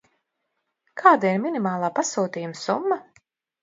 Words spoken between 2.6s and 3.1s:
summa?